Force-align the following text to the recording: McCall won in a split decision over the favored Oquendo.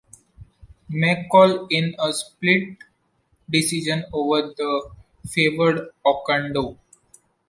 McCall 0.89 1.59
won 1.59 1.67
in 1.69 1.95
a 1.99 2.11
split 2.11 2.75
decision 3.47 4.03
over 4.11 4.47
the 4.57 4.89
favored 5.29 5.91
Oquendo. 6.03 6.79